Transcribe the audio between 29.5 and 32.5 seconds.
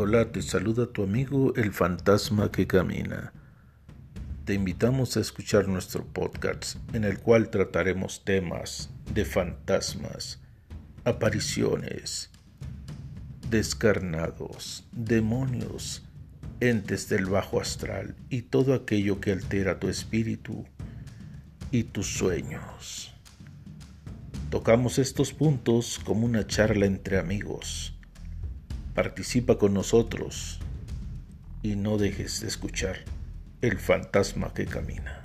con nosotros y no dejes de